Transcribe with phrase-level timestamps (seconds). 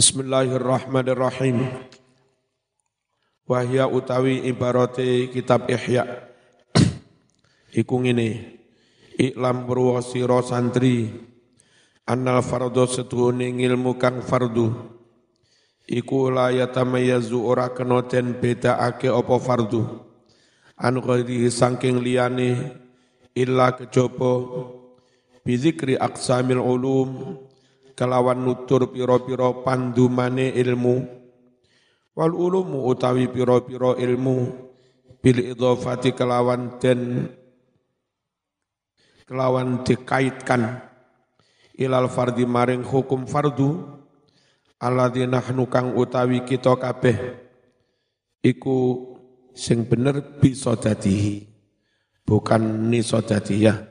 [0.00, 1.60] Bismillahirrahmanirrahim.
[3.44, 6.24] Wahya utawi ibarate kitab Ihya.
[7.68, 8.56] Iku ngene.
[9.20, 11.04] Iklam purwasira santri.
[12.08, 14.72] Annal fardhu setuhune ilmu kang fardu.
[15.84, 19.84] Iku la yatamayyazu ora kena den bedakake apa fardu.
[20.80, 22.72] An ghairi saking liyane
[23.36, 24.48] illa kejaba
[25.44, 27.36] bizikri aqsamil ulum
[28.00, 31.04] kelawan nutur piro-piro pandumane ilmu.
[32.16, 34.36] Wal ulumu utawi piro-piro ilmu.
[35.20, 37.28] Bil idhafati kelawan den
[39.28, 40.80] kelawan dikaitkan.
[41.76, 44.00] Ilal fardi maring hukum fardu.
[44.80, 47.36] Alladzi nahnu kang utawi kita kabeh.
[48.40, 49.12] Iku
[49.52, 51.44] sing bener bisa dadihi
[52.24, 53.90] bukan nisodadiyah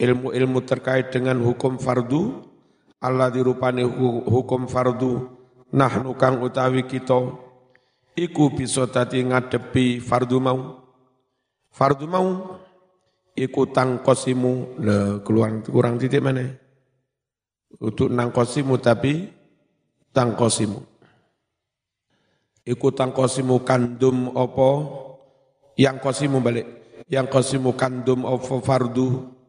[0.00, 2.49] ilmu-ilmu terkait dengan hukum fardu
[3.00, 3.80] Allah dirupani
[4.28, 5.24] hukum fardu
[5.72, 7.32] nahnu kang utawi kita
[8.12, 10.84] iku bisa dadi ngadepi fardu mau.
[11.72, 12.60] Fardu mau
[13.32, 14.52] iku tangkosimu
[14.84, 16.44] le keluar kurang titik mana?
[17.80, 19.30] Untuk nangkosimu tapi
[20.10, 20.90] tangkosimu
[22.70, 24.70] iku tangkosimu kandum opo
[25.80, 26.66] yang kosimu balik.
[27.10, 29.39] Yang kosimu kandum opo fardu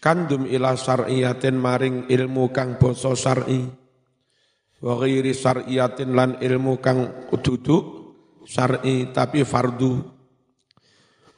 [0.00, 3.68] kandum ila syar'iyatin maring ilmu kang basa syar'i.
[4.80, 7.78] Wa ghairi syar'iyatin lan ilmu kang dudu
[8.48, 10.00] syar'i tapi fardu.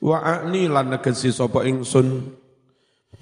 [0.03, 2.39] Wa a'ni lan negesi sapa ingsun.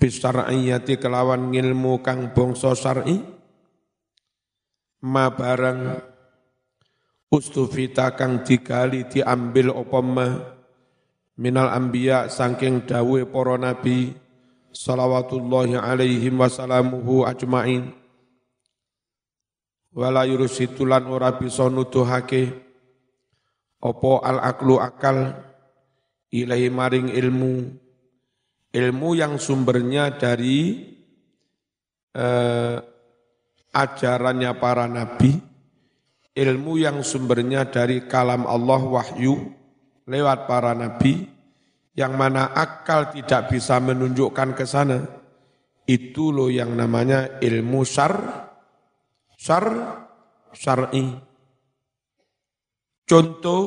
[0.01, 3.17] Bisyar'iyati kelawan ilmu kang bangsa syar'i.
[5.01, 5.81] Ma barang
[7.33, 10.29] ustufita kang digali diambil apa ma.
[11.41, 14.13] Minal anbiya saking dawe para nabi
[14.71, 17.95] salawatullahi alaihim wasalamuhu ajma'in.
[19.91, 22.55] Wala yurusitulan ora bisa nuduhake.
[23.83, 25.35] Opo al aklu akal?
[26.31, 27.55] Ilahi maring ilmu.
[28.71, 30.79] Ilmu yang sumbernya dari
[32.15, 32.77] eh,
[33.75, 35.35] ajarannya para nabi.
[36.31, 39.51] Ilmu yang sumbernya dari kalam Allah wahyu
[40.07, 41.40] lewat para nabi
[42.01, 45.05] yang mana akal tidak bisa menunjukkan ke sana,
[45.85, 48.17] itu loh yang namanya ilmu syar,
[49.37, 49.65] syar,
[50.57, 51.13] syar'i.
[53.05, 53.61] Contoh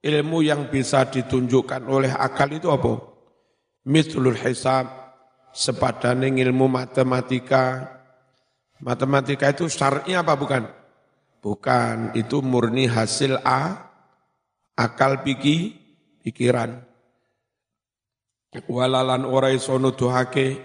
[0.00, 2.96] ilmu yang bisa ditunjukkan oleh akal itu apa?
[3.92, 4.88] Mithlul hisab,
[5.52, 7.92] sepadane ilmu matematika.
[8.80, 10.64] Matematika itu syar'i apa bukan?
[11.44, 13.92] Bukan, itu murni hasil A,
[14.80, 15.76] akal pikir,
[16.24, 16.93] pikiran
[18.70, 20.58] walalan ora iso nuduhake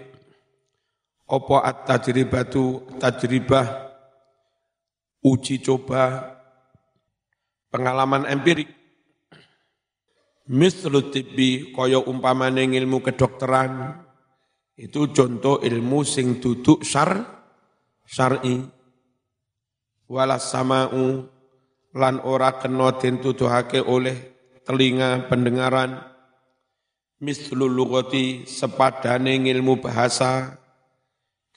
[1.30, 3.66] apa at-tajribatu tajribah
[5.22, 6.34] uji coba
[7.70, 8.70] pengalaman empirik.
[10.50, 14.02] Mislu tibbi kaya umpamane ilmu kedokteran
[14.74, 17.22] itu contoh ilmu sing duduk syar
[18.02, 18.58] syar'i.
[20.10, 21.22] Walas sama'u
[21.94, 24.18] lan ora kena den tuduhake oleh
[24.66, 26.09] telinga pendengaran
[27.20, 30.60] mislul lugati sepadane ilmu bahasa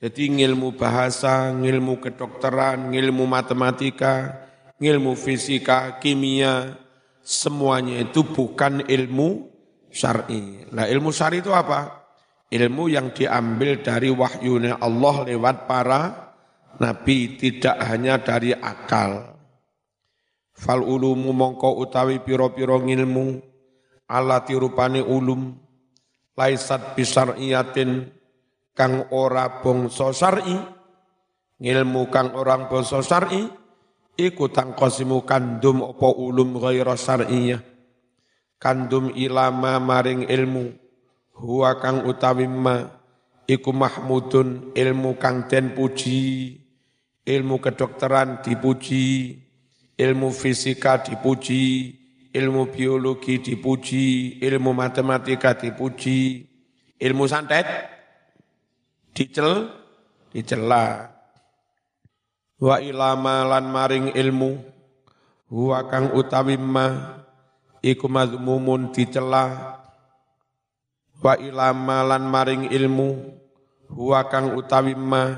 [0.04, 4.36] jadi ilmu bahasa, ilmu kedokteran, ilmu matematika,
[4.76, 6.76] ilmu fisika, kimia,
[7.24, 9.48] semuanya itu bukan ilmu
[9.88, 10.68] syar'i.
[10.76, 12.04] Nah, ilmu syar'i itu apa?
[12.52, 16.02] Ilmu yang diambil dari wahyunya Allah lewat para
[16.84, 19.40] nabi, tidak hanya dari akal.
[20.52, 23.40] Fal ulumu mongko utawi piro-piro ilmu,
[24.08, 25.56] ala tirupane ulum
[26.34, 28.10] laisat bisariyatin
[28.74, 30.58] kang ora bangsa syar'i.
[31.64, 33.48] Ngilmu kang orang bangsa syar'i
[34.20, 37.62] iku tangkosimu kandum apa ulum ghaira syar'iyah.
[38.60, 40.72] Kandum ilama maring ilmu
[41.40, 42.88] huwa kang utawi ma
[43.48, 46.60] iku mahmudun ilmu kang den puji.
[47.24, 49.40] Ilmu kedokteran dipuji
[49.96, 51.96] ilmu fisika dipuji
[52.34, 56.50] ilmu biologi dipuji, ilmu matematika dipuji,
[56.98, 57.94] ilmu santet
[59.14, 59.70] dicel,
[60.34, 61.14] dicela.
[62.58, 64.58] Wa ilama lan maring ilmu,
[65.54, 67.22] huwa kang utawi ma,
[67.86, 69.78] iku mazmumun dicela.
[71.22, 73.10] Wa ilama lan maring ilmu,
[73.94, 75.38] huwa kang utawi ma,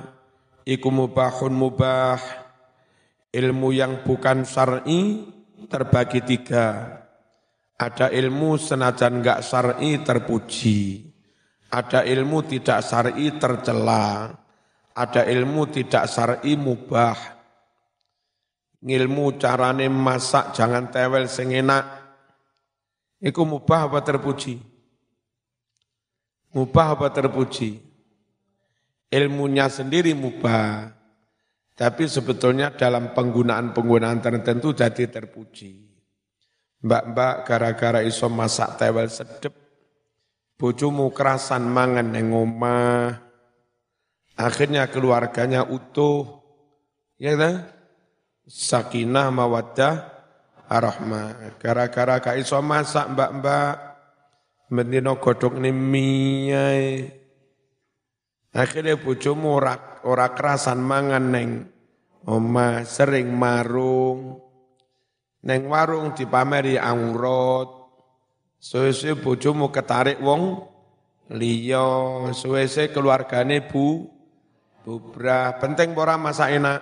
[0.63, 2.21] iku mubahun mubah,
[3.36, 5.35] ilmu yang bukan syar'i,
[5.67, 7.01] terbagi tiga.
[7.75, 11.12] Ada ilmu senajan enggak syar'i terpuji.
[11.67, 14.31] Ada ilmu tidak syar'i tercela.
[14.95, 17.35] Ada ilmu tidak syar'i mubah.
[18.85, 21.83] ngilmu carane masak jangan tewel sing enak.
[23.19, 24.62] Iku mubah apa terpuji?
[26.56, 27.81] Mubah apa terpuji?
[29.12, 30.94] Ilmunya sendiri mubah.
[31.75, 35.83] Tapi sebetulnya dalam penggunaan-penggunaan tertentu jadi terpuji.
[36.88, 39.51] Mbak-mbak gara-gara iso masak tewel sedep,
[40.56, 43.12] bojomu kerasan mangan neng omah,
[44.39, 46.45] akhirnya keluarganya utuh,
[47.19, 47.68] ya kan?
[48.45, 50.16] Sakinah mawaddah
[50.69, 51.60] arahmah.
[51.60, 53.74] Gara-gara ka iso masak mbak-mbak,
[54.72, 57.12] mendino godok mie
[58.56, 61.50] Akhirnya bojomu ora, ora kerasan mangan neng
[62.30, 64.42] oma sering marung.
[65.46, 67.69] Neng warung dipameri aurat.
[68.57, 70.57] Suwe-suwe bojomu ketarik wong
[71.38, 74.10] liya, suwe-suwe keluargane bu
[74.81, 75.62] bubrah.
[75.62, 76.81] Penting ora masak enak.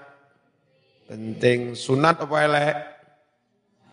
[1.12, 2.76] Penting sunat apa elek?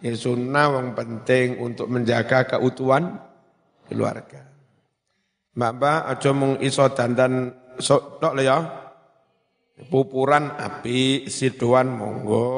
[0.00, 3.20] Ya sunnah wong penting untuk menjaga keutuhan
[3.90, 4.48] keluarga.
[5.58, 8.79] Mbak-mbak aja mung iso dandan sok tok ya.
[9.88, 12.50] Pupuran api, sidoan monggo.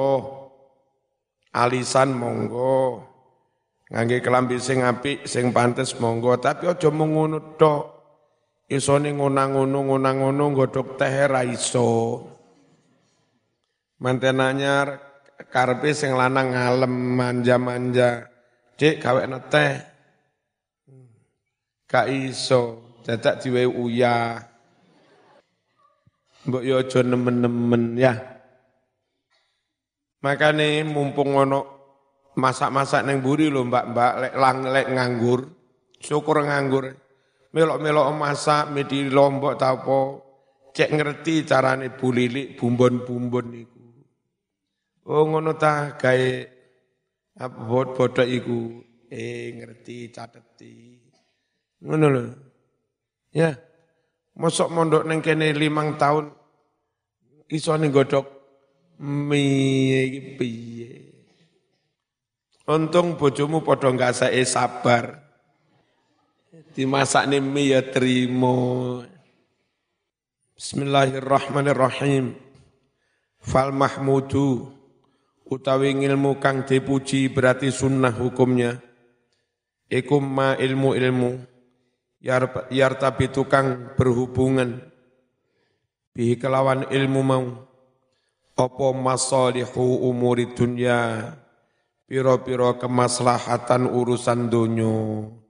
[1.55, 3.07] Alisan monggo.
[3.93, 7.85] Ngangge kelambi sing apik, sing pantes monggo, tapi aja mung ngono tok.
[8.73, 12.25] Isone ngonang-ngono ngonang-ngono godhok teh ra iso.
[15.53, 18.33] Karpe sing lanang ngalem manja-manja.
[18.81, 19.73] Dik gawe teh.
[21.85, 24.52] Gak iso, dadak uyah.
[26.43, 28.19] Mbok yo aja nemen-nemen ya.
[30.23, 31.61] Makane mumpung ono
[32.35, 35.41] masak-masak neng buri lho mbak-mbak lek lang lek nganggur,
[36.03, 36.95] syukur nganggur.
[37.53, 39.99] Melok-melok masak medi lombok ta apa,
[40.73, 43.85] cek ngerti carane bulilik bumbon-bumbon iku.
[45.13, 46.33] Oh ngono ta gawe
[47.39, 48.81] apa bodho iku
[49.13, 50.75] eh ngerti cateti.
[51.85, 52.25] Ngono lho.
[53.35, 53.53] Ya.
[54.33, 56.33] Mosok mondok neng kene limang tahun
[57.53, 58.25] iso ning godhok
[58.97, 61.13] mie piye.
[62.65, 65.21] Untung bojomu padha ngasake sabar.
[66.73, 68.57] Dimasakne mie ya trimo.
[70.57, 72.33] Bismillahirrahmanirrahim.
[73.43, 74.73] Fal mahmudu
[75.45, 78.81] utawi ilmu kang dipuji berarti sunnah hukumnya.
[79.93, 81.52] Ikum ma ilmu-ilmu
[82.23, 84.81] yartabi tukang berhubungan.
[86.15, 87.47] Bihi kelawan ilmu mau.
[88.55, 91.35] Apa masalihu umuri dunya?
[92.07, 95.43] Piro-piro kemaslahatan urusan dunia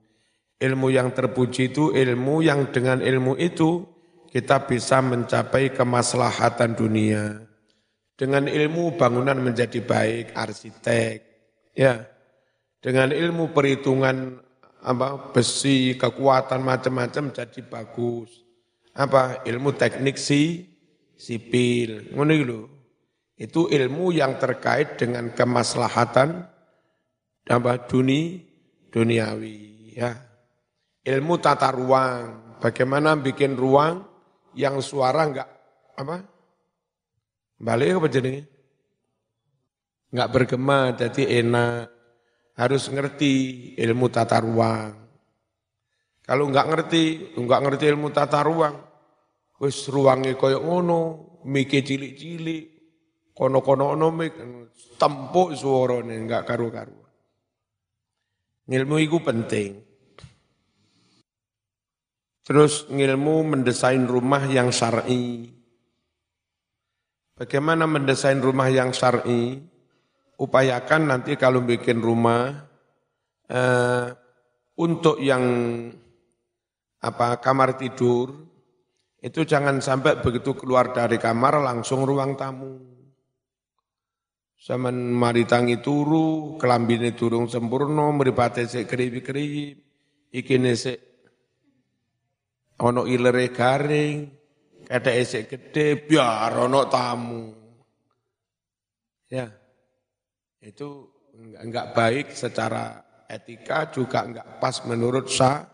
[0.63, 3.83] ilmu yang terpuji itu ilmu yang dengan ilmu itu
[4.31, 7.43] kita bisa mencapai kemaslahatan dunia.
[8.15, 11.19] Dengan ilmu bangunan menjadi baik arsitek
[11.75, 12.07] ya.
[12.79, 14.42] Dengan ilmu perhitungan
[14.83, 18.43] apa besi, kekuatan macam-macam jadi bagus.
[18.93, 20.67] Apa ilmu teknik si
[21.15, 22.11] sipil.
[22.11, 22.61] Ngono lho.
[23.33, 26.45] Itu ilmu yang terkait dengan kemaslahatan
[27.49, 28.43] apa duni
[28.93, 29.57] duniawi
[29.97, 30.13] ya.
[31.03, 34.05] Ilmu tata ruang, bagaimana bikin ruang
[34.55, 35.49] yang suara enggak
[35.97, 36.23] apa?
[37.59, 38.33] Balik apa jadi?
[40.13, 42.02] Enggak bergema jadi enak
[42.57, 43.33] harus ngerti
[43.81, 44.93] ilmu tata ruang.
[46.23, 48.79] Kalau enggak ngerti, enggak ngerti ilmu tata ruang,
[49.59, 51.01] wis ruangnya koyo ngono,
[51.43, 52.63] mike cilik-cilik,
[53.35, 54.33] kono-kono ono mik
[54.95, 56.95] tempuk suarane enggak karu-karu.
[58.63, 59.71] Ilmu itu penting.
[62.43, 65.51] Terus ilmu mendesain rumah yang syar'i.
[67.35, 69.72] Bagaimana mendesain rumah yang syar'i?
[70.39, 72.49] Upayakan nanti kalau bikin rumah
[73.49, 74.07] eh,
[74.79, 75.43] untuk yang
[77.03, 78.31] apa kamar tidur
[79.23, 82.75] itu jangan sampai begitu keluar dari kamar langsung ruang tamu.
[84.63, 89.75] Zaman mari tangi turu, kelambine turung sempurna, meripate sik kerip-kerip,
[90.31, 90.99] ikine sik
[92.79, 94.27] ono ilere garing,
[94.87, 97.43] keteke sik gede, biar ono tamu.
[99.27, 99.62] Ya.
[100.63, 105.67] Itu enggak baik secara etika juga enggak pas menurut sa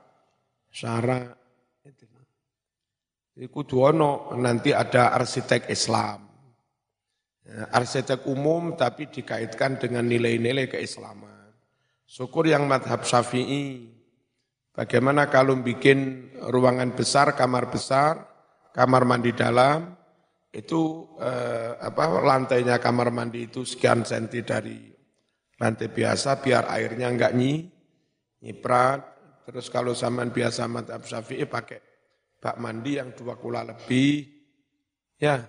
[0.74, 1.38] syara.
[3.40, 6.28] Jadi kudu ono nanti ada arsitek Islam.
[7.46, 11.54] Ya, arsitek umum tapi dikaitkan dengan nilai-nilai keislaman.
[12.04, 13.96] Syukur yang madhab syafi'i.
[14.76, 18.28] Bagaimana kalau bikin ruangan besar, kamar besar,
[18.76, 19.99] kamar mandi dalam,
[20.50, 24.90] itu eh, apa lantainya kamar mandi itu sekian senti dari
[25.62, 27.70] lantai biasa biar airnya enggak nyi
[28.42, 29.02] nyiprat.
[29.50, 31.82] Terus kalau zaman biasa madhab syafi'i pakai
[32.38, 34.26] bak mandi yang dua kula lebih.
[35.18, 35.46] Ya.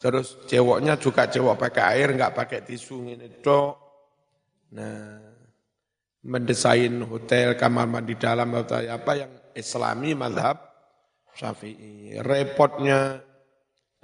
[0.00, 3.72] Terus cewoknya juga cewok pakai air enggak pakai tisu ini dok.
[4.74, 5.22] Nah,
[6.24, 10.60] mendesain hotel kamar mandi dalam atau apa yang islami madhab
[11.36, 12.18] syafi'i.
[12.20, 13.20] Repotnya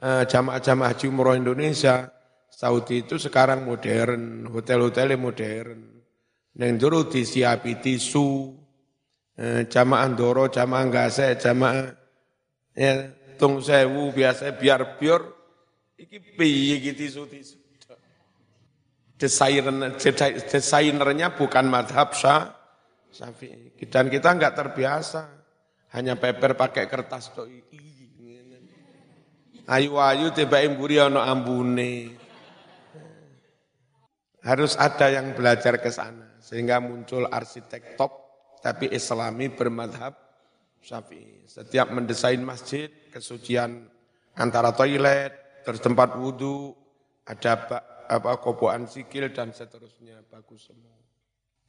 [0.00, 2.08] jamaah-jamaah haji umroh Indonesia,
[2.48, 5.80] Saudi itu sekarang modern, hotel-hotelnya modern.
[6.56, 8.56] Neng dulu disiapi tisu,
[9.38, 11.94] eh, jamaah doro, jamaah gase, jamaah
[12.74, 15.20] ya, tung sewu biasa biar biar
[16.00, 17.56] iki piye iki tisu-tisu.
[19.20, 20.00] Desainer,
[20.48, 23.76] desainernya bukan madhab Syafi'i.
[23.92, 25.28] Dan kita enggak terbiasa,
[25.92, 27.44] hanya paper pakai kertas tuh
[29.70, 32.18] Ayu-ayu tiba mburi ana ambune.
[34.42, 38.12] Harus ada yang belajar ke sana sehingga muncul arsitek top
[38.58, 40.16] tapi islami bermadhab
[40.82, 41.46] Syafi'i.
[41.46, 43.86] Setiap mendesain masjid, kesucian
[44.34, 46.72] antara toilet, terus tempat wudhu,
[47.28, 47.68] ada
[48.10, 50.98] apa koboan sikil dan seterusnya bagus semua.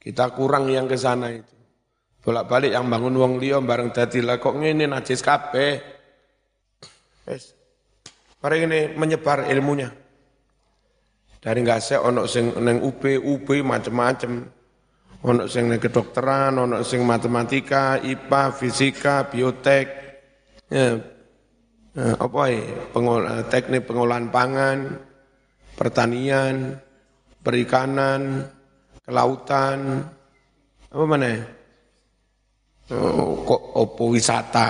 [0.02, 1.54] Kita kurang yang ke sana itu.
[2.22, 5.78] Bolak-balik yang bangun wong liya bareng dadi lah kok ngene najis kabeh.
[8.42, 9.86] Mari ini menyebar ilmunya.
[11.42, 14.42] Dari saya ono sing neng UB, UB macam-macam.
[15.22, 19.86] Ono sing neng kedokteran, ono sing matematika, IPA, fisika, biotek.
[20.66, 20.98] Ya,
[21.94, 22.62] nah, apa ya?
[22.90, 24.98] Pengol, teknik pengolahan pangan,
[25.78, 26.78] pertanian,
[27.42, 28.46] perikanan,
[29.06, 30.02] kelautan,
[30.90, 31.42] apa mana?
[32.90, 34.68] Oh, kok opo wisata.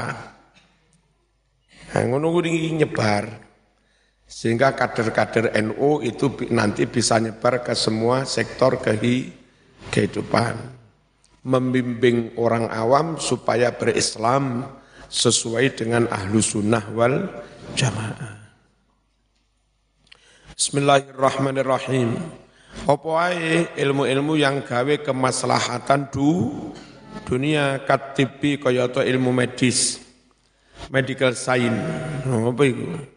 [1.93, 3.42] Nah, ngono nyebar.
[4.33, 10.57] Sehingga kader-kader NU itu nanti bisa nyebar ke semua sektor kehidupan.
[11.45, 14.65] Membimbing orang awam supaya berislam
[15.13, 17.29] sesuai dengan ahlu sunnah wal
[17.77, 18.41] jamaah.
[20.57, 22.17] Bismillahirrahmanirrahim.
[22.89, 23.37] Apa
[23.77, 26.73] ilmu-ilmu yang gawe kemaslahatan du
[27.29, 30.01] dunia katibi kaya ilmu medis,
[30.89, 31.85] medical science.
[32.25, 33.12] Apa itu?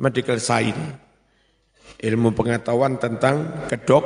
[0.00, 0.80] Medical science,
[2.00, 4.04] ilmu pengetahuan tentang kedok,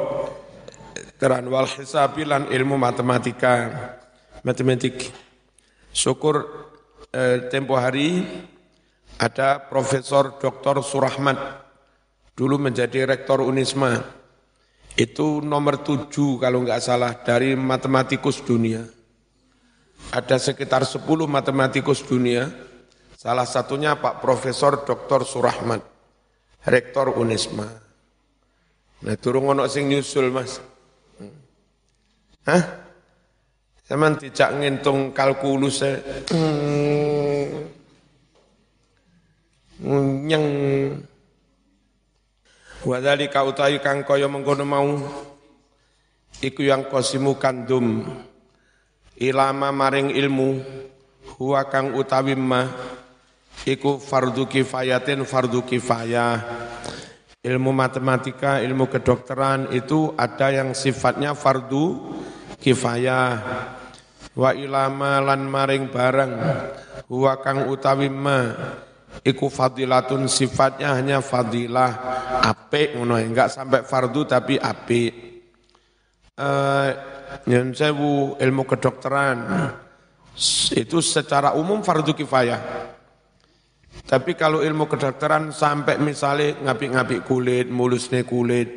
[1.22, 3.70] teran wal hisabilan ilmu matematika,
[4.42, 5.14] matematik.
[5.94, 6.42] Syukur
[7.14, 8.26] eh, tempo hari
[9.22, 10.82] ada Profesor Dr.
[10.82, 11.38] Surahmat,
[12.34, 14.02] dulu menjadi rektor Unisma.
[14.98, 18.82] Itu nomor tujuh kalau nggak salah dari matematikus dunia.
[20.10, 22.50] Ada sekitar sepuluh matematikus dunia
[23.24, 25.24] Salah satunya Pak Profesor Dr.
[25.24, 25.80] Surahman,
[26.68, 27.64] Rektor Unisma.
[29.00, 30.60] Nah, turun ono sing nyusul, Mas.
[32.44, 32.84] Hah?
[33.84, 37.48] Sama tidak ngintung kalkulus hmm.
[40.24, 40.46] nyeng
[42.84, 44.88] Wadali kau tahu kang kaya mengkono mau
[46.44, 48.04] iku yang kosimu kandum
[49.16, 50.60] ilama maring ilmu
[51.40, 52.68] huwa kang utawi ma
[53.62, 56.34] iku fardu kifayatin fardu kifayah.
[57.44, 62.16] Ilmu matematika, ilmu kedokteran itu ada yang sifatnya fardu
[62.58, 63.30] kifayah.
[64.34, 66.32] Wa ilama lan maring bareng
[67.06, 68.50] huwa kang utawi ma
[69.22, 71.92] iku fadilatun sifatnya hanya fadilah
[72.42, 75.12] apik ngono enggak sampai fardu tapi apik.
[76.34, 76.90] Eh
[78.40, 79.36] ilmu kedokteran
[80.74, 82.93] itu secara umum fardu kifayah
[84.14, 88.70] tapi kalau ilmu kedokteran sampai misalnya ngapik-ngapik kulit, mulusnya kulit,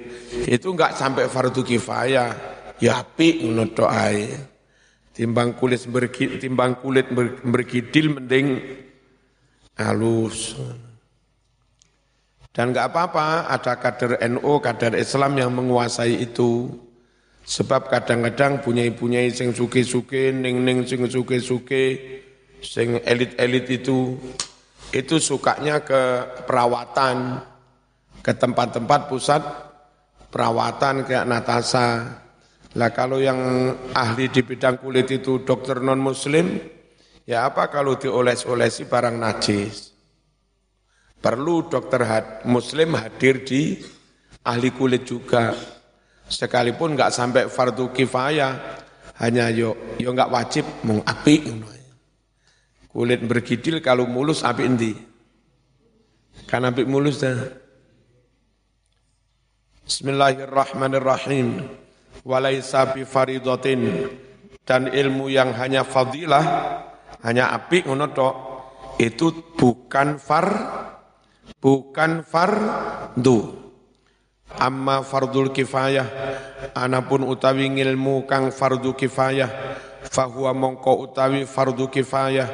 [0.50, 2.58] itu enggak sampai fardu kifayah.
[2.82, 3.70] Ya api ngono
[5.14, 7.14] Timbang kulit berkit, timbang kulit
[7.46, 8.58] berkidil mending
[9.78, 10.58] halus.
[12.50, 16.66] Dan enggak apa-apa ada kader NU, kader Islam yang menguasai itu.
[17.46, 21.86] Sebab kadang-kadang punya-punya sing suke-suke, ning-ning sing suke-suke,
[22.66, 24.18] sing elit-elit itu
[24.92, 26.02] itu sukanya ke
[26.48, 27.44] perawatan,
[28.24, 29.42] ke tempat-tempat pusat
[30.32, 31.88] perawatan kayak Natasa.
[32.78, 33.40] Lah kalau yang
[33.96, 36.62] ahli di bidang kulit itu dokter non muslim,
[37.26, 39.98] ya apa kalau dioles-olesi barang najis?
[41.18, 42.06] Perlu dokter
[42.46, 43.82] muslim hadir di
[44.46, 45.58] ahli kulit juga.
[46.28, 48.54] Sekalipun nggak sampai fardu kifayah,
[49.24, 51.36] hanya yo yo nggak wajib mung api
[52.98, 54.98] Kulit bergidil kalau mulus api endi?
[56.50, 57.38] Kan apik mulus dah.
[59.86, 61.62] Bismillahirrahmanirrahim.
[62.26, 64.10] Walaisa bi faridatin
[64.66, 66.42] dan ilmu yang hanya fadilah,
[67.22, 68.10] hanya apik ngono
[68.98, 70.50] itu bukan far
[71.62, 73.62] bukan fardu.
[74.58, 76.10] Amma fardul kifayah,
[76.74, 79.54] anapun utawi ilmu kang fardu kifayah,
[80.08, 82.50] fahuwa mongko utawi fardu kifayah.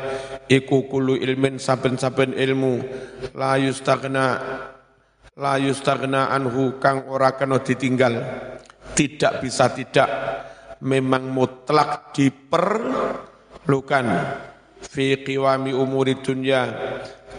[0.49, 2.83] Iku kulu ilmin saben-saben ilmu.
[3.37, 4.41] La yustagna
[5.33, 8.19] la yustagna anhu kang ora kena ditinggal.
[8.93, 10.09] Tidak bisa tidak.
[10.83, 14.05] Memang mutlak diperlukan.
[14.83, 16.67] Fi qiwami umuri dunya.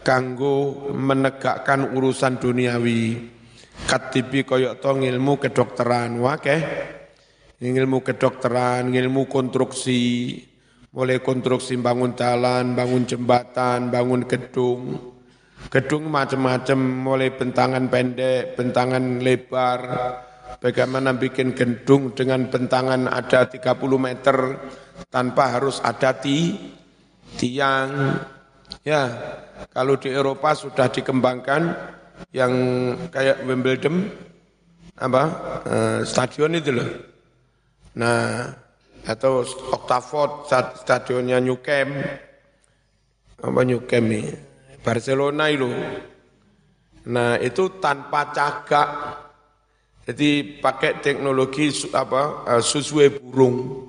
[0.01, 3.33] Kanggo menegakkan urusan duniawi.
[3.85, 6.17] Katibi koyok to ilmu kedokteran.
[6.19, 6.61] Wakeh
[7.61, 10.39] ilmu kedokteran ilmu konstruksi
[10.95, 15.13] mulai konstruksi bangun jalan bangun jembatan bangun gedung
[15.71, 19.81] gedung macam-macam mulai bentangan pendek bentangan lebar
[20.65, 24.37] Bagaimana bikin gedung dengan bentangan ada 30 meter
[25.13, 26.57] tanpa harus ada ti,
[27.37, 28.17] tiang.
[28.81, 29.13] Ya,
[29.77, 31.69] kalau di Eropa sudah dikembangkan
[32.33, 32.53] yang
[33.13, 34.09] kayak Wimbledon
[34.97, 35.23] apa
[35.69, 36.89] eh, stadion itu loh.
[37.95, 38.51] Nah,
[39.05, 40.49] atau Oxford
[40.81, 41.93] stadionnya New Camp
[43.45, 44.33] apa New Camp ini
[44.81, 45.69] Barcelona itu.
[47.05, 48.89] Nah, itu tanpa cagak
[50.05, 53.89] jadi pakai teknologi apa uh, susue burung.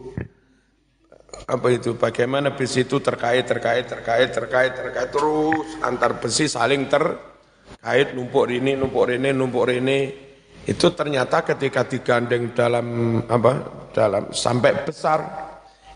[1.45, 1.93] Apa itu?
[1.99, 8.79] Bagaimana besi itu terkait, terkait, terkait, terkait, terkait terus antar besi saling terkait numpuk ini,
[8.79, 9.99] numpuk ini, numpuk ini.
[10.65, 13.85] Itu ternyata ketika digandeng dalam apa?
[13.95, 15.19] Dalam sampai besar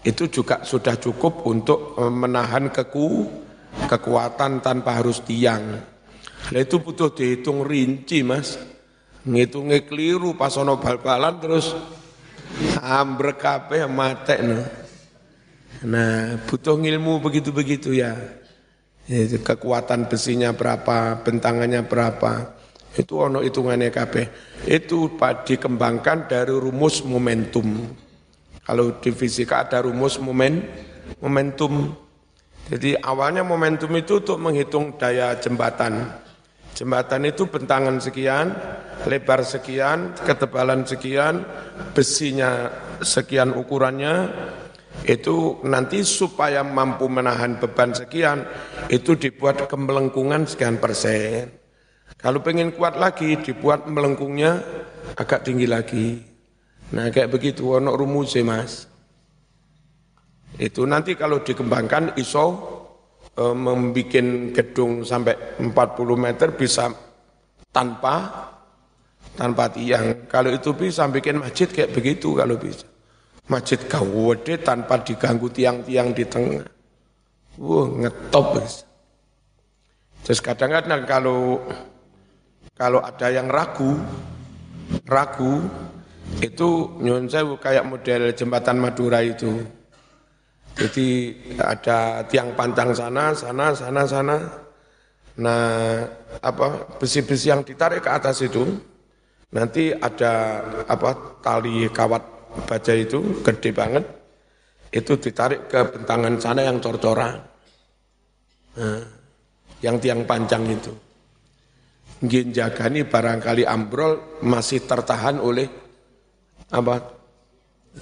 [0.05, 3.27] itu juga sudah cukup untuk eh, menahan keku
[3.89, 5.83] kekuatan tanpa harus tiang.
[6.49, 8.55] Nah itu butuh dihitung rinci, Mas
[9.27, 11.75] ngitungnya keliru pas ono bal-balan terus
[12.79, 14.59] ambrek kabeh mate no.
[15.79, 18.11] Nah, butuh ilmu begitu-begitu ya.
[19.47, 22.58] Kekuatan besinya berapa, bentangannya berapa.
[22.97, 24.25] Itu ono hitungannya kabeh.
[24.65, 27.85] Itu dikembangkan dari rumus momentum.
[28.65, 30.61] Kalau di fisika ada rumus momen
[31.21, 31.89] momentum.
[32.69, 36.05] Jadi awalnya momentum itu untuk menghitung daya jembatan.
[36.77, 38.53] Jembatan itu bentangan sekian,
[39.09, 41.43] lebar sekian, ketebalan sekian,
[41.97, 42.69] besinya
[43.01, 44.29] sekian ukurannya,
[45.03, 48.45] itu nanti supaya mampu menahan beban sekian,
[48.87, 51.58] itu dibuat kemelengkungan sekian persen.
[52.19, 54.59] Kalau pengen kuat lagi, dibuat melengkungnya
[55.15, 56.19] agak tinggi lagi.
[56.91, 58.91] Nah kayak begitu, ono rumusnya mas.
[60.59, 62.45] Itu nanti kalau dikembangkan iso
[63.31, 65.71] e, membuat gedung sampai 40
[66.19, 66.91] meter bisa
[67.71, 68.15] tanpa
[69.39, 70.27] tanpa tiang.
[70.27, 72.83] Kalau itu bisa bikin masjid kayak begitu kalau bisa.
[73.47, 76.67] Masjid gawede tanpa diganggu tiang-tiang di tengah.
[77.63, 78.83] Wah, ngetop bisa.
[80.27, 81.63] Terus kadang-kadang kalau
[82.79, 83.99] kalau ada yang ragu,
[85.03, 85.67] ragu
[86.39, 89.59] itu nyun saya kayak model jembatan Madura itu
[90.79, 94.37] jadi ada tiang panjang sana, sana, sana, sana.
[95.43, 96.07] Nah,
[96.39, 98.63] apa besi-besi yang ditarik ke atas itu
[99.51, 102.23] nanti ada apa tali kawat
[102.63, 104.07] baja itu gede banget.
[104.87, 107.43] Itu ditarik ke bentangan sana yang cor-coran.
[108.79, 109.03] Nah,
[109.83, 111.08] yang tiang panjang itu.
[112.19, 115.67] Ngin jagani barangkali ambrol masih tertahan oleh
[116.69, 116.95] apa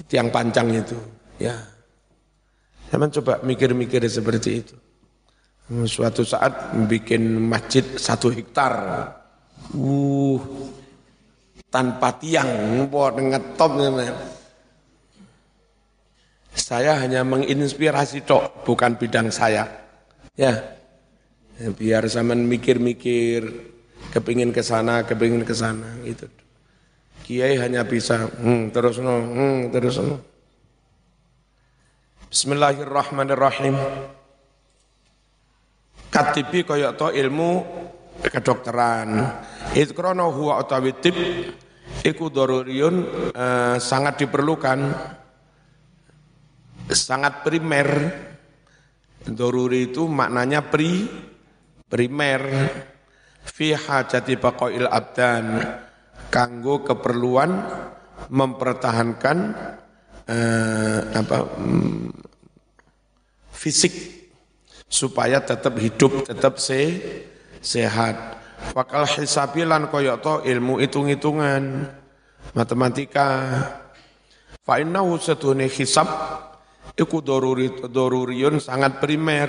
[0.10, 0.98] tiang panjang itu.
[1.38, 1.54] Ya.
[2.90, 4.76] Zaman coba mikir-mikir seperti itu.
[5.86, 8.74] Suatu saat bikin masjid satu hektar.
[9.76, 10.40] Uh,
[11.68, 13.76] tanpa tiang, buat ngetop.
[16.56, 19.68] Saya hanya menginspirasi tok, bukan bidang saya.
[20.40, 20.56] Ya,
[21.60, 23.44] biar zaman mikir-mikir,
[24.18, 26.26] kepingin ke sana, kepingin ke sana, gitu.
[27.22, 30.18] Kiai hanya bisa, hmm, terus no, hmm, terus no.
[32.34, 33.78] Bismillahirrahmanirrahim.
[36.10, 37.62] Katibi kaya to ilmu
[38.26, 39.22] kedokteran.
[39.78, 41.14] Itu krono huwa utawi tip
[42.02, 44.80] iku eh, sangat diperlukan
[46.90, 47.90] sangat primer.
[49.28, 51.04] Doruri itu maknanya pri
[51.92, 52.42] primer
[53.48, 55.46] fi hajati baqail abdan.
[56.28, 57.64] Kanggo keperluan
[58.28, 59.38] mempertahankan
[60.28, 62.12] eh, apa mm,
[63.56, 63.96] fisik
[64.92, 67.00] supaya tetap hidup, tetap se,
[67.64, 68.36] sehat.
[68.76, 71.88] wakal hisabilan koyok to ilmu hitung-hitungan
[72.52, 73.30] matematika.
[74.68, 76.10] Fa innahu satune hisab
[76.98, 79.48] iku doruri doruriun sangat primer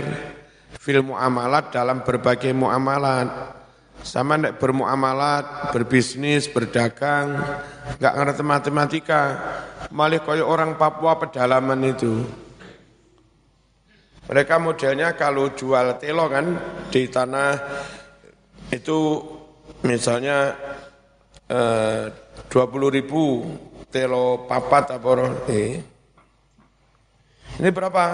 [0.78, 3.57] fil muamalat dalam berbagai muamalat
[4.02, 7.38] sama nek bermuamalat, berbisnis, berdagang,
[7.98, 9.22] nggak ngerti matematika,
[9.90, 12.22] malah koyo orang Papua pedalaman itu.
[14.28, 16.46] Mereka modelnya kalau jual telo kan
[16.92, 17.56] di tanah
[18.68, 19.24] itu
[19.88, 20.52] misalnya
[21.48, 22.12] eh,
[22.52, 23.48] 20 ribu
[23.88, 25.10] telo papat apa
[25.48, 25.80] eh.
[27.58, 28.04] Ini berapa?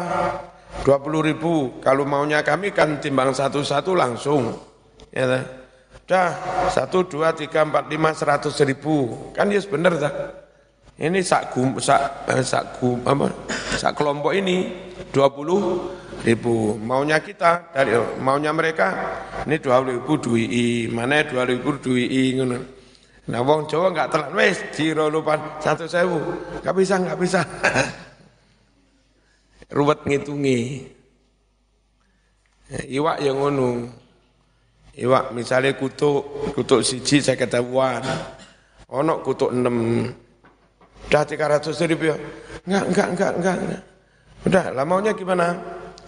[0.86, 1.78] 20 ribu.
[1.84, 4.56] Kalau maunya kami kan timbang satu-satu langsung.
[5.12, 5.42] Ya,
[6.04, 6.36] Dah,
[6.68, 9.32] satu, dua, tiga, empat, lima, seratus ribu.
[9.32, 10.14] Kan ya yes, tak?
[11.00, 13.32] Ini sak gum, sak, eh, sak gum, apa?
[13.74, 14.70] Sak kelompok ini
[15.10, 15.90] dua puluh
[16.22, 16.78] ribu.
[16.78, 18.94] Maunya kita dari maunya mereka
[19.42, 22.58] ini dua puluh ribu dui mana dua ribu dui ngono.
[23.24, 26.20] Nah, wong Jawa enggak telan wes jiro lupa satu sewu,
[26.60, 27.40] enggak bisa enggak bisa.
[29.74, 30.84] Ruwet ngitungi.
[32.86, 34.03] Iwak yang ngono.
[34.94, 37.98] Iwak misalnya kutuk, kutuk siji saya ketahuan.
[38.94, 40.06] Ono kutuk enam.
[41.10, 42.16] Tiga ratus ribu ya?
[42.66, 43.82] Enggak, enggak, enggak, enggak.
[44.44, 45.58] Udah, lah maunya gimana?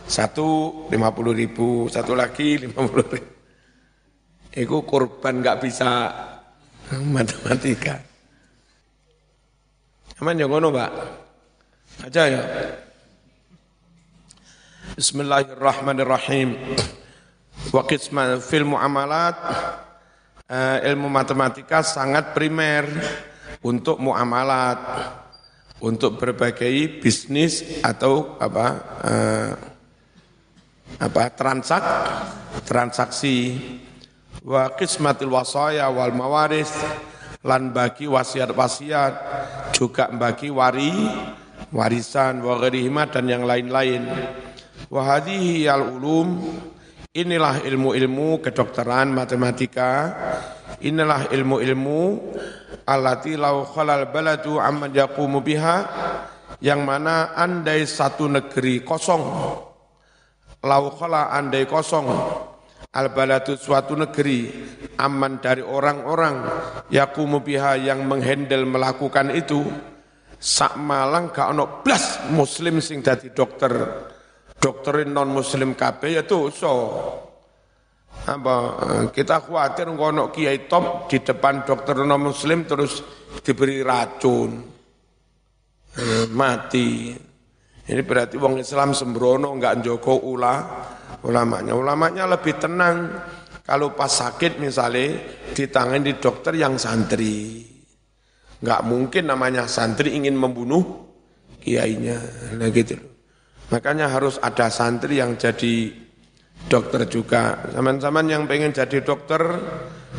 [0.07, 3.31] Satu lima puluh ribu, satu lagi lima puluh ribu.
[4.55, 6.09] Itu korban enggak bisa
[7.11, 7.99] matematika.
[10.23, 10.91] Aman yang ngono, Pak?
[12.09, 12.43] Aja ya.
[14.97, 16.57] Bismillahirrahmanirrahim.
[17.73, 19.37] Wa qisma fil muamalat
[20.47, 22.87] uh, ilmu matematika sangat primer
[23.65, 24.79] untuk muamalat
[25.83, 28.67] untuk berbagai bisnis atau apa
[29.03, 29.53] uh,
[31.03, 31.85] apa transak
[32.65, 33.59] transaksi.
[34.47, 36.71] Wa qismatil wasaya wal mawaris
[37.43, 39.15] lan bagi wasiat-wasiat
[39.75, 40.95] juga bagi wari
[41.75, 42.57] warisan wa
[43.11, 44.07] dan yang lain-lain.
[44.87, 46.29] Wa al ulum
[47.17, 50.13] Inilah ilmu-ilmu kedokteran, matematika.
[50.85, 52.01] Inilah ilmu-ilmu
[52.85, 55.77] alati lau khalal baladu amman yaqumu biha
[56.61, 59.25] yang mana andai satu negeri kosong
[60.61, 62.07] lau khala andai kosong
[62.93, 64.53] al baladu suatu negeri
[65.01, 66.47] aman dari orang-orang
[66.93, 69.65] yaqumu biha yang menghandle melakukan itu
[70.37, 73.73] sak malang gak ono blas muslim sing dadi dokter
[74.57, 76.73] doktrin non muslim kabeh ya dosa.
[78.27, 78.57] Apa
[79.13, 83.05] kita khawatir ngono kiai top di depan dokter non muslim terus
[83.45, 84.51] diberi racun.
[85.97, 87.17] Eh, mati.
[87.87, 90.55] Ini berarti wong Islam sembrono enggak joko ula
[91.23, 91.73] ulamanya.
[91.73, 93.15] Ulamanya lebih tenang
[93.63, 95.23] kalau pas sakit misalnya
[95.55, 97.63] ditangani di dokter yang santri.
[98.61, 100.83] Enggak mungkin namanya santri ingin membunuh
[101.63, 102.19] kiainya.
[102.59, 103.16] Nah gitu.
[103.67, 105.91] Makanya harus ada santri yang jadi
[106.71, 107.67] dokter juga.
[107.75, 109.43] Zaman-zaman yang pengen jadi dokter,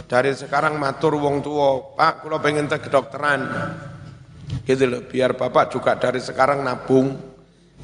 [0.06, 3.40] dari sekarang matur wong tua, Pak, kalau pengen ke kedokteran,
[4.68, 7.16] gitu loh, biar Bapak juga dari sekarang nabung,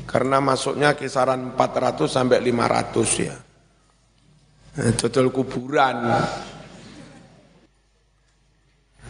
[0.03, 3.35] karena masuknya kisaran 400 sampai 500 ya.
[4.99, 5.97] Total kuburan.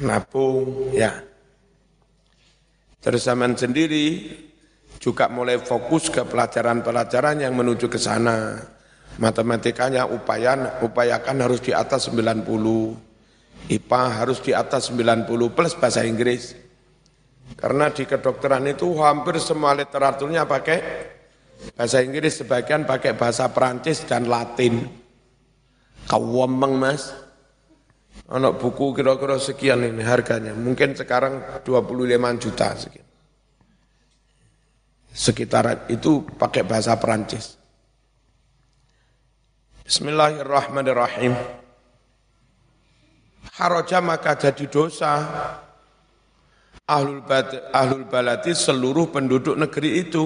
[0.03, 1.23] Nabung, ya.
[3.03, 4.31] Terus zaman sendiri,
[5.03, 8.55] juga mulai fokus ke pelajaran-pelajaran yang menuju ke sana.
[9.19, 12.47] Matematikanya upayan, upayakan harus di atas 90.
[13.67, 16.55] IPA harus di atas 90 plus bahasa Inggris.
[17.59, 20.79] Karena di kedokteran itu hampir semua literaturnya pakai
[21.75, 24.87] bahasa Inggris, sebagian pakai bahasa Perancis dan Latin.
[26.07, 27.11] Kawameng mas.
[28.31, 30.55] Anak buku kira-kira sekian ini harganya.
[30.55, 33.12] Mungkin sekarang 25 juta sekian
[35.13, 37.61] sekitaran itu pakai bahasa Perancis.
[39.85, 41.37] Bismillahirrahmanirrahim.
[43.53, 45.21] Haraja maka jadi dosa
[46.89, 50.25] ahlul, bad, ahlul balati seluruh penduduk negeri itu.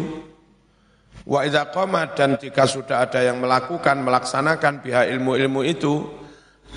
[1.28, 6.08] Wa qama dan jika sudah ada yang melakukan melaksanakan pihak ilmu-ilmu itu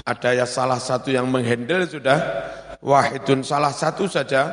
[0.03, 2.18] ada ya salah satu yang menghandle sudah
[2.83, 4.51] wahidun salah satu saja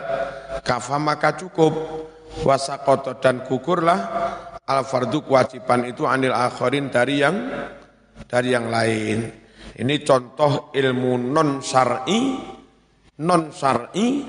[0.62, 1.74] kafa maka cukup
[2.45, 4.00] wasakoto dan gugurlah
[4.67, 7.36] al fardu kewajiban itu anil akhirin dari yang
[8.28, 9.17] dari yang lain.
[9.78, 12.34] Ini contoh ilmu non syar'i,
[13.21, 14.26] non syar'i,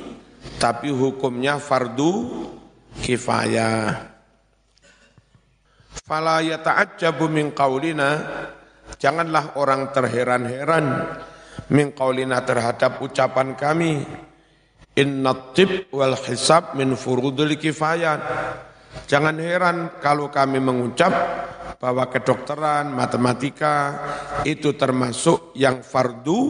[0.61, 2.13] tapi hukumnya fardu
[3.01, 4.07] kifayah.
[6.05, 8.11] Fala yata'ajjabu min qaulina,
[9.01, 10.85] janganlah orang terheran-heran
[11.73, 14.05] min qaulina terhadap ucapan kami
[14.99, 18.21] inna tib wal hisab min furudul kifayat
[19.07, 21.15] jangan heran kalau kami mengucap
[21.79, 23.75] bahwa kedokteran matematika
[24.43, 26.41] itu termasuk yang fardu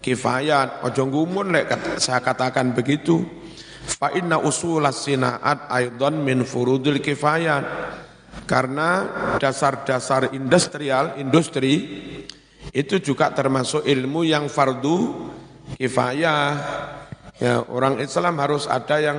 [0.00, 3.20] kifayat ojo ngumun lek saya katakan begitu.
[3.84, 7.64] Fa inna usulas sinaat aidan min furudul kifayat
[8.48, 8.90] karena
[9.36, 11.84] dasar-dasar industrial industri
[12.72, 15.28] itu juga termasuk ilmu yang fardu
[15.76, 16.44] kifayah.
[17.42, 19.18] Ya, orang Islam harus ada yang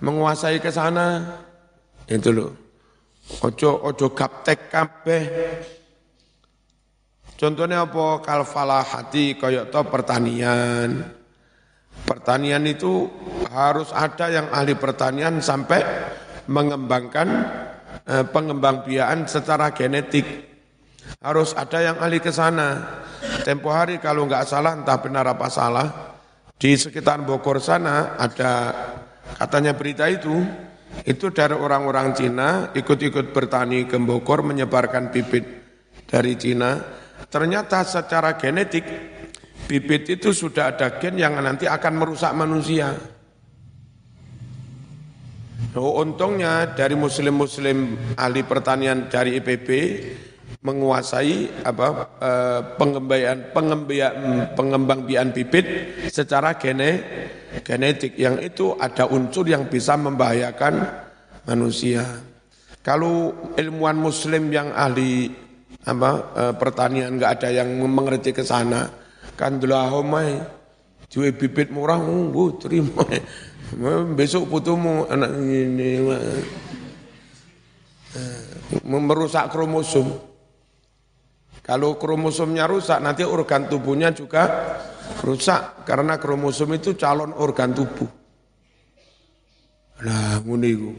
[0.00, 1.40] menguasai ke sana.
[2.08, 2.52] Itu loh.
[3.44, 5.24] Ojo ojo gaptek kabeh.
[7.34, 8.20] Contohnya apa?
[8.24, 11.04] Kalfalah hati koyok to pertanian.
[12.04, 13.08] Pertanian itu
[13.48, 15.80] harus ada yang ahli pertanian sampai
[16.48, 17.28] mengembangkan
[18.04, 20.24] eh, pengembang biakan secara genetik.
[21.20, 23.00] Harus ada yang ahli ke sana.
[23.44, 26.13] Tempo hari kalau nggak salah, entah benar apa salah,
[26.64, 28.72] di sekitar Bogor sana ada
[29.36, 30.32] katanya berita itu,
[31.04, 35.44] itu dari orang-orang Cina ikut-ikut bertani ke Bogor menyebarkan bibit
[36.08, 36.80] dari Cina.
[37.28, 38.88] Ternyata secara genetik
[39.68, 42.96] bibit itu sudah ada gen yang nanti akan merusak manusia.
[45.76, 49.68] Oh, untungnya dari muslim-muslim ahli pertanian dari IPB
[50.64, 51.86] menguasai apa
[52.24, 54.08] eh, pengembang pengembang
[54.56, 55.68] pengembang bian bibit
[56.08, 57.04] secara gene,
[57.60, 60.88] genetik yang itu ada unsur yang bisa membahayakan
[61.44, 62.00] manusia.
[62.80, 65.28] Kalau ilmuwan muslim yang ahli
[65.84, 68.88] apa eh, pertanian nggak ada yang mengerti ke sana,
[69.36, 70.40] kan homai
[71.12, 73.04] jual bibit murah, oh, terima.
[74.16, 76.40] Besok putumu anak ini eh,
[78.88, 80.32] merusak kromosom.
[81.64, 84.44] Kalau kromosomnya rusak, nanti organ tubuhnya juga
[85.24, 85.88] rusak.
[85.88, 88.10] Karena kromosom itu calon organ tubuh.
[90.04, 90.92] Nah, iku.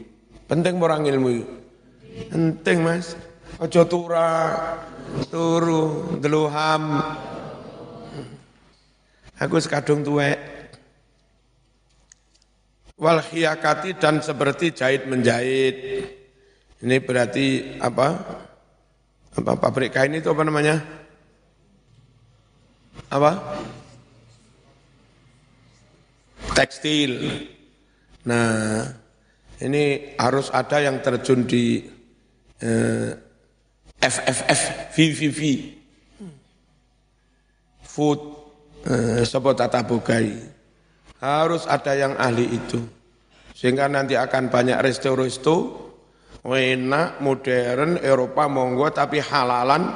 [0.50, 1.46] Penting orang ilmu itu.
[2.34, 3.14] Penting, Mas.
[3.62, 4.34] Aja tura,
[5.30, 6.98] turu, deluham.
[9.38, 10.38] Aku sekadung tuwek.
[12.98, 15.76] Wal khiyakati dan seperti jahit menjahit.
[16.82, 18.08] Ini berarti apa?
[19.36, 20.80] Apa pabrik kain itu apa namanya?
[23.12, 23.32] Apa?
[26.56, 27.12] Tekstil.
[28.24, 28.80] Nah,
[29.60, 31.84] ini harus ada yang terjun di
[32.64, 33.10] eh,
[34.00, 35.40] FFF, VVV,
[37.84, 38.20] food,
[38.88, 40.32] eh, sopo tata bogai.
[41.20, 42.80] Harus ada yang ahli itu.
[43.56, 45.86] Sehingga nanti akan banyak resto-resto
[46.54, 49.90] enak, modern, Eropa monggo tapi halalan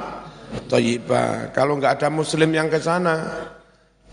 [0.67, 1.55] toyibah.
[1.55, 3.15] Kalau nggak ada muslim yang ke sana,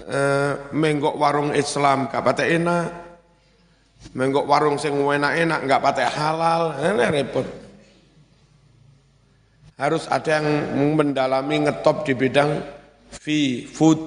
[0.07, 2.87] eh, menggok warung Islam gak patah enak.
[4.15, 7.47] Menggok warung sing enak-enak nggak patah halal, ini repot.
[9.75, 10.47] Harus ada yang
[10.95, 12.63] mendalami ngetop di bidang
[13.11, 13.99] fee, food,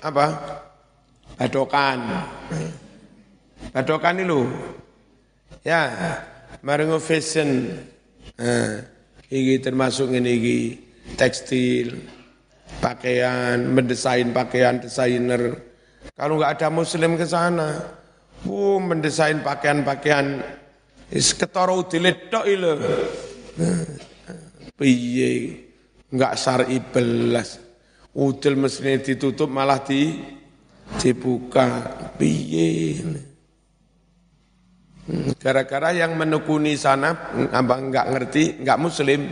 [0.00, 0.26] apa?
[1.36, 2.00] Badokan.
[3.72, 4.40] Badokan itu.
[5.64, 5.88] Ya,
[6.62, 7.72] marengo fashion.
[8.40, 8.80] Nah,
[9.28, 10.58] iki termasuk ini iki
[11.16, 12.00] tekstil,
[12.80, 15.60] pakaian, mendesain pakaian desainer.
[16.16, 17.84] Kalau nggak ada muslim ke sana,
[18.48, 20.40] uh, mendesain pakaian-pakaian
[21.12, 22.48] is ketara udilit tok.
[24.80, 25.32] Piye
[26.08, 27.60] enggak syar'i belas.
[28.10, 30.18] Udil mesti ditutup malah di
[30.98, 31.86] dibuka.
[32.18, 33.29] Piye?
[35.40, 39.26] Gara-gara yang menekuni sana apa enggak ngerti, enggak muslim,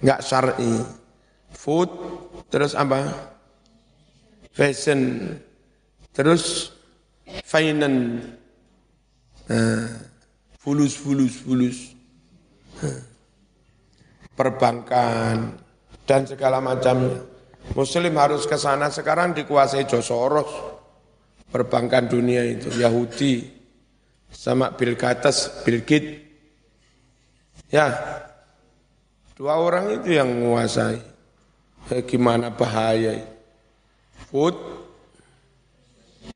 [0.00, 0.80] enggak syar'i.
[1.52, 1.90] Food
[2.48, 3.12] terus apa?
[4.54, 5.34] Fashion.
[6.16, 6.72] Terus
[7.44, 8.24] finance.
[10.56, 11.78] Fulus fulus fulus.
[14.32, 15.60] Perbankan
[16.08, 17.20] dan segala macamnya.
[17.76, 20.48] Muslim harus ke sana sekarang dikuasai Josoros.
[21.48, 23.57] Perbankan dunia itu Yahudi
[24.32, 25.64] sama Bill Gates.
[27.68, 27.92] Ya,
[29.36, 31.00] dua orang itu yang menguasai.
[31.88, 33.24] Eh, gimana bahaya.
[34.28, 34.56] Food,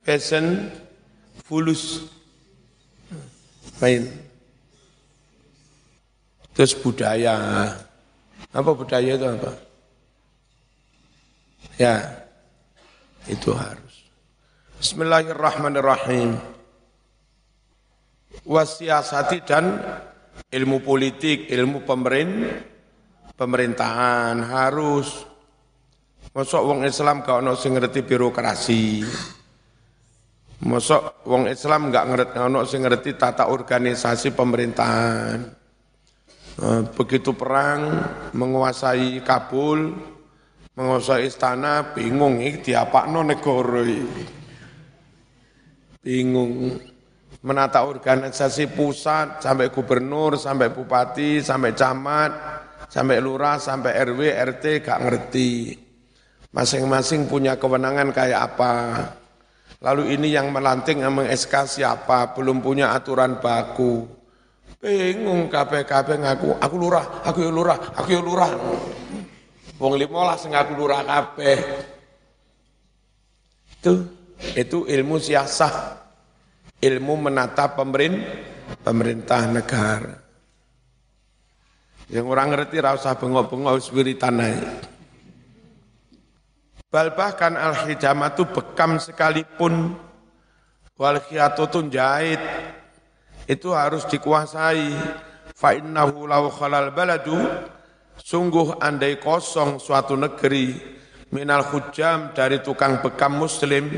[0.04, 0.68] fashion,
[1.44, 2.08] fulus.
[3.80, 4.08] Main.
[6.52, 7.36] Terus budaya.
[8.52, 9.52] Apa budaya itu apa?
[11.80, 11.96] Ya,
[13.24, 14.04] itu harus.
[14.76, 16.51] Bismillahirrahmanirrahim
[18.46, 19.64] wasiasati dan
[20.50, 22.58] ilmu politik, ilmu pemerintah,
[23.36, 25.32] pemerintahan harus
[26.32, 29.04] Mosok wong Islam gak ono sing ngerti birokrasi.
[30.64, 35.38] Mosok wong Islam gak ngerti ono sing ngerti tata organisasi pemerintahan.
[36.52, 38.00] Eh, begitu perang
[38.32, 39.92] menguasai Kabul,
[40.72, 44.24] menguasai istana, bingung iki diapakno negara iki.
[46.00, 46.80] Bingung
[47.42, 52.32] menata organisasi pusat sampai gubernur, sampai bupati, sampai camat,
[52.86, 55.74] sampai lurah, sampai RW, RT gak ngerti.
[56.54, 58.74] Masing-masing punya kewenangan kayak apa.
[59.82, 64.06] Lalu ini yang melanting yang meng-SK siapa, belum punya aturan baku.
[64.78, 68.52] Bingung KPKP ngaku, aku lurah, aku ya lurah, aku ya lurah.
[69.82, 71.58] Wong limolah sing aku lurah kabeh.
[73.78, 74.06] Itu
[74.54, 76.01] itu ilmu siasah.
[76.82, 77.70] Ilmu menata
[78.82, 80.18] pemerintah negara.
[82.10, 84.58] Yang orang ngerti rasa bengok-bengok wiritan ae.
[86.92, 89.96] Bal bahkan al-hijamah itu bekam sekalipun
[90.98, 92.42] wal khiyatutun jahit
[93.48, 94.92] itu harus dikuasai
[95.56, 97.38] fa innahu law khalal baladu
[98.20, 100.76] sungguh andai kosong suatu negeri
[101.32, 103.88] minal hujam dari tukang bekam muslim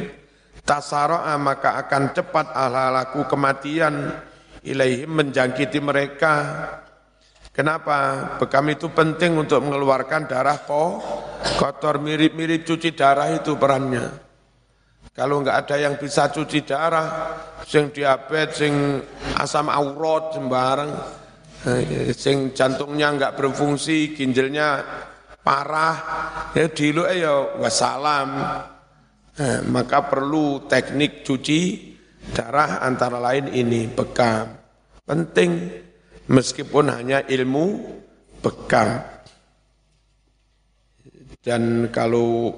[0.64, 4.12] tasaro'a maka akan cepat alhalaku kematian
[4.64, 6.35] ilaihim menjangkiti mereka
[7.55, 8.35] Kenapa?
[8.42, 10.98] Bekam itu penting untuk mengeluarkan darah kok
[11.55, 14.11] kotor mirip-mirip cuci darah itu perannya.
[15.14, 17.31] Kalau nggak ada yang bisa cuci darah,
[17.62, 18.98] sing diabetes, sing
[19.38, 20.90] asam aurat sembarang,
[21.70, 24.83] eh, sing jantungnya nggak berfungsi, ginjalnya
[25.38, 25.94] parah,
[26.59, 28.31] ya dulu ya wassalam.
[29.35, 31.61] Eh, maka perlu teknik cuci
[32.31, 34.47] darah antara lain ini bekam.
[35.03, 35.75] Penting
[36.31, 37.66] meskipun hanya ilmu
[38.38, 39.03] bekam.
[41.42, 42.55] Dan kalau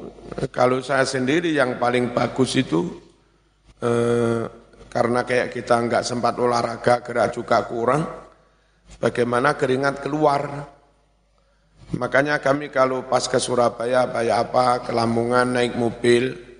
[0.53, 2.85] kalau saya sendiri yang paling bagus itu
[3.81, 4.45] eh,
[4.93, 8.05] karena kayak kita nggak sempat olahraga gerak juga kurang,
[9.01, 10.77] bagaimana keringat keluar.
[11.97, 16.56] Makanya kami kalau pas ke Surabaya, kayak apa, ke Lamongan naik mobil,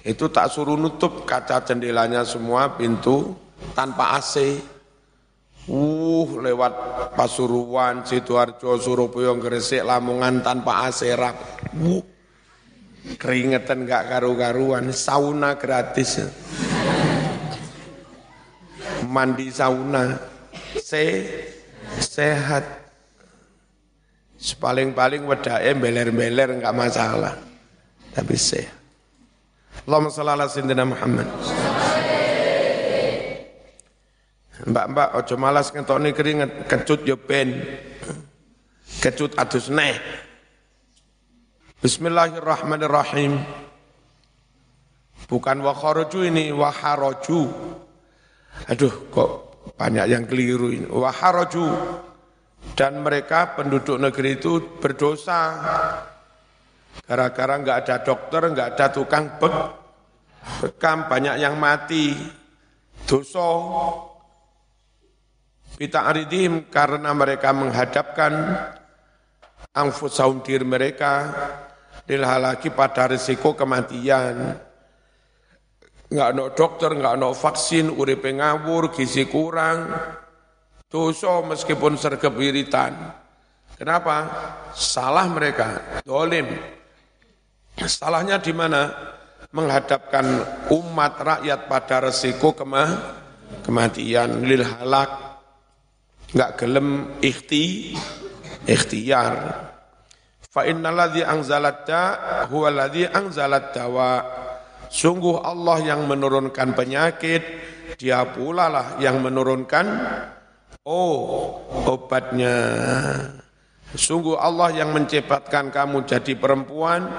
[0.00, 3.36] itu tak suruh nutup kaca jendelanya semua, pintu
[3.76, 4.56] tanpa AC.
[5.68, 6.72] Uh, lewat
[7.14, 11.36] Pasuruan, Sidoarjo, Surabaya, Gresik, Lamongan tanpa aserap.
[11.76, 12.00] Uh,
[13.20, 16.24] keringetan gak karu-karuan, sauna gratis.
[19.04, 20.16] Mandi sauna,
[20.80, 21.28] se
[22.00, 22.64] sehat.
[24.40, 27.36] Sepaling-paling wedake beler-beler enggak masalah.
[28.16, 28.79] Tapi sehat.
[29.88, 31.28] Allahumma shalli ala sayyidina Muhammad.
[34.60, 37.64] Mbak-mbak ojo malas ngetokne keringet, kecut yo ben.
[39.00, 39.96] Kecut adus neh.
[41.80, 43.40] Bismillahirrahmanirrahim.
[45.24, 47.40] Bukan wakharoju ini, waharoju.
[48.68, 49.30] Aduh, kok
[49.80, 50.84] banyak yang keliru ini.
[50.92, 51.64] Waharoju.
[52.76, 55.40] Dan mereka penduduk negeri itu berdosa.
[57.04, 59.54] Gara-gara nggak ada dokter, nggak ada tukang bek,
[60.62, 62.14] bekam, banyak yang mati.
[63.04, 63.48] Dosa
[65.80, 68.32] Bita'aridihim karena mereka menghadapkan
[69.72, 71.32] angfusaum diri mereka
[72.04, 74.60] lilhalaki pada risiko kematian.
[76.10, 79.94] Enggak ada dokter, enggak ada vaksin, uripe ngawur, gizi kurang,
[80.90, 83.14] dosa meskipun sergap wiritan.
[83.78, 84.26] Kenapa?
[84.74, 86.50] Salah mereka, dolim.
[87.88, 88.92] Salahnya di mana?
[89.50, 90.24] Menghadapkan
[90.70, 92.86] umat rakyat pada resiko kema
[93.66, 94.44] kematian.
[94.44, 95.10] Lil halak.
[96.30, 97.96] Nggak gelem ikhti
[98.68, 99.66] ikhtiar.
[100.50, 101.22] Fa innalladzi
[101.86, 102.02] da
[102.50, 103.06] huwa alladzi
[103.74, 104.10] dawa
[104.90, 107.42] sungguh Allah yang menurunkan penyakit
[107.94, 109.86] dia pula lah yang menurunkan
[110.86, 112.56] oh obatnya.
[113.90, 117.10] Sungguh Allah yang menciptakan kamu jadi perempuan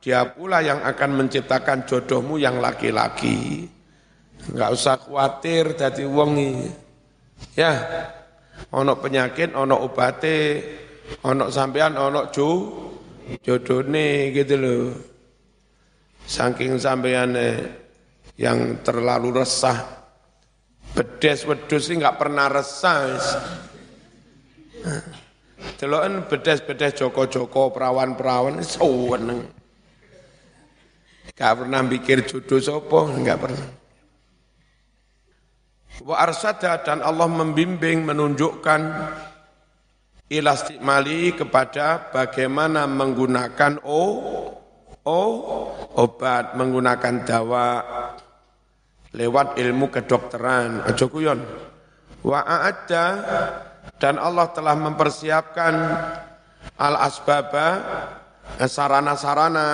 [0.00, 3.68] dia pula yang akan menciptakan jodohmu yang laki-laki
[4.40, 6.72] nggak usah khawatir jadi wongi
[7.52, 7.72] ya
[8.68, 10.38] ono penyakit, ono obate,
[11.24, 12.48] ono sampean, ono jo,
[13.40, 14.84] jodone gitu loh.
[16.28, 17.34] Saking sampean
[18.38, 19.80] yang terlalu resah,
[20.94, 23.18] bedes wedus sih nggak pernah resah.
[25.76, 29.44] Deloken bedes-bedes joko-joko perawan-perawan seweneng.
[31.40, 33.68] Gak pernah mikir jodoh sopo, enggak pernah.
[36.04, 38.80] Wa arsada dan Allah membimbing menunjukkan
[40.28, 44.04] ilastikmali kepada bagaimana menggunakan o
[45.08, 45.32] oh
[45.96, 47.68] obat menggunakan dawa
[49.16, 50.84] lewat ilmu kedokteran.
[50.84, 51.40] Aja kuyon.
[52.20, 53.04] Wa a'adda
[53.96, 55.72] dan Allah telah mempersiapkan
[56.76, 57.68] al asbaba
[58.60, 59.68] sarana-sarana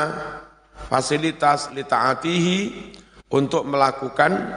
[0.88, 2.92] fasilitas litaatihi
[3.32, 4.54] untuk melakukan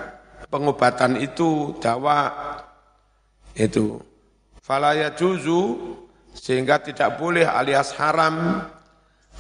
[0.52, 2.30] pengobatan itu dawa
[3.58, 3.98] itu.
[4.62, 5.98] Falaya juzu
[6.36, 8.62] sehingga tidak boleh alias haram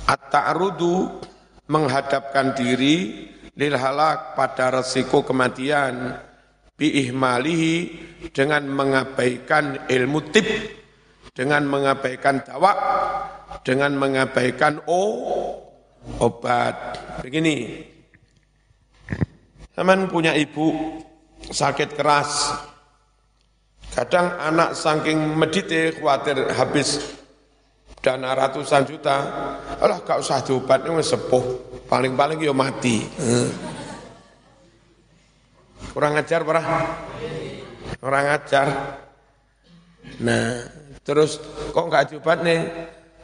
[0.10, 1.22] at-ta'rudu
[1.70, 6.18] menghadapkan diri lil halak pada resiko kematian
[6.80, 7.76] biihmalihi
[8.32, 10.48] dengan mengabaikan ilmu tip
[11.36, 12.72] dengan mengabaikan dawa
[13.62, 15.69] dengan mengabaikan oh
[16.18, 16.76] obat
[17.22, 17.86] begini
[19.78, 20.74] teman punya ibu
[21.46, 22.58] sakit keras
[23.94, 27.20] kadang anak saking medite khawatir habis
[28.00, 29.18] dana ratusan juta,
[29.80, 31.44] alah gak usah diobat ini sepuh,
[31.92, 33.04] paling-paling yo mati.
[35.92, 36.66] Kurang ajar parah.
[38.00, 38.68] Kurang ajar.
[40.24, 40.64] Nah,
[41.04, 41.44] terus
[41.76, 42.62] kok gak diobat nih?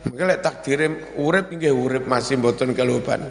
[0.05, 3.25] Mungkin lek takdirim urip nggih urip masih mboten keloban.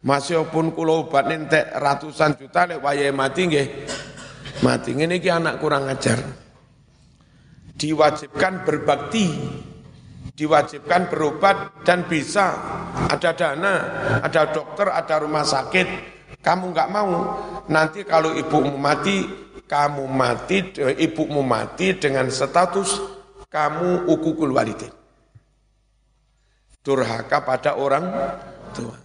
[0.00, 3.66] Masih pun kula obat entek ratusan juta lek wayahe mati nggih
[4.64, 4.96] mati.
[4.96, 6.18] Ngene iki anak kurang ajar.
[7.76, 9.28] Diwajibkan berbakti
[10.40, 12.56] diwajibkan berobat dan bisa
[13.12, 13.74] ada dana,
[14.24, 15.88] ada dokter, ada rumah sakit.
[16.40, 17.12] Kamu nggak mau,
[17.68, 19.28] nanti kalau ibumu mati,
[19.68, 22.96] kamu mati, ibumu mati dengan status
[23.52, 24.99] kamu ukukul walidin.
[26.80, 28.04] Durhaka pada orang
[28.72, 28.96] tua.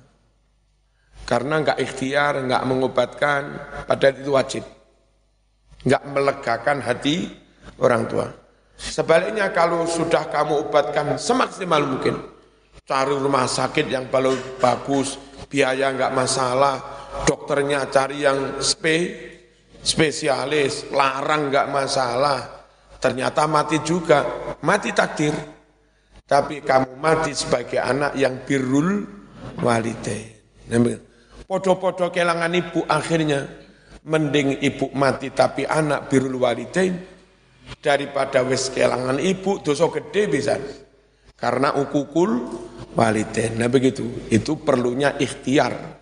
[1.26, 3.42] Karena nggak ikhtiar, nggak mengobatkan,
[3.90, 4.64] padahal itu wajib.
[5.82, 7.34] Nggak melegakan hati
[7.82, 8.30] orang tua.
[8.78, 12.20] Sebaliknya kalau sudah kamu obatkan semaksimal mungkin,
[12.86, 15.18] cari rumah sakit yang paling bagus,
[15.50, 16.78] biaya nggak masalah,
[17.26, 18.98] dokternya cari yang spe,
[19.82, 22.68] spesialis, larang nggak masalah.
[23.00, 24.26] Ternyata mati juga,
[24.62, 25.55] mati takdir.
[26.26, 29.06] Tapi kamu mati sebagai anak yang birrul
[29.62, 30.74] walidain.
[31.46, 33.46] Podo-podo kelangan ibu akhirnya
[34.10, 36.98] mending ibu mati tapi anak birrul walidain
[37.78, 40.58] daripada wis kelangan ibu dosa gede bisa
[41.38, 42.42] karena ukukul
[42.98, 44.26] waliden nah begitu.
[44.34, 46.02] Itu perlunya ikhtiar.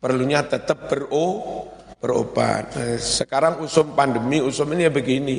[0.00, 1.68] Perlunya tetap bero
[2.00, 2.72] berobat.
[2.72, 5.38] Nah, sekarang usum pandemi usum ini ya begini.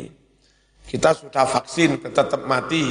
[0.86, 2.86] Kita sudah vaksin tetap mati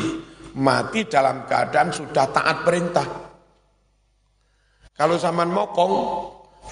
[0.56, 3.06] mati dalam keadaan sudah taat perintah
[4.96, 5.94] kalau zaman mokong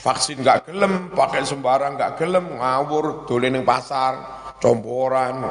[0.01, 4.15] vaksin nggak gelem pakai sembarang nggak gelem ngawur dolin pasar
[4.63, 5.45] comboran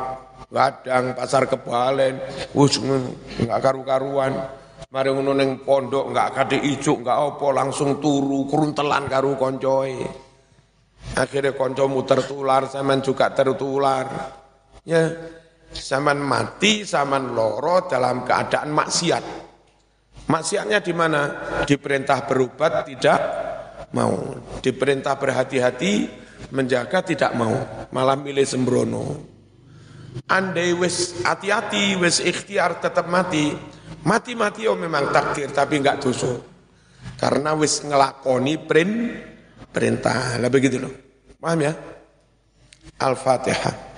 [0.53, 2.21] Ladang, pasar kebalen,
[2.53, 4.45] wus enggak karu-karuan.
[4.93, 10.05] Mari ngono ning pondok enggak kade ijuk, enggak apa langsung turu keruntelan karo koncoe.
[11.17, 14.05] Akhirnya koncomu tertular, zaman juga tertular.
[14.85, 15.09] Ya,
[15.75, 19.23] zaman mati, zaman loro dalam keadaan maksiat.
[20.25, 21.21] Maksiatnya di mana?
[21.67, 23.19] Diperintah berobat tidak
[23.93, 24.41] mau.
[24.63, 26.09] Diperintah berhati-hati
[26.49, 27.53] menjaga tidak mau.
[27.93, 29.05] Malah milih sembrono.
[30.31, 33.53] Andai wis hati-hati, wis ikhtiar tetap mati.
[34.05, 36.33] Mati-mati oh memang takdir tapi enggak dosa.
[37.21, 40.41] Karena wis ngelakoni perintah.
[40.41, 40.93] Lah begitu loh.
[41.37, 41.73] Paham ya?
[42.97, 43.93] Al-Fatihah.